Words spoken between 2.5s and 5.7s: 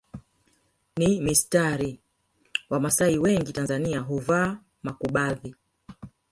Wamasai wengi Tanzania huvaa makubadhi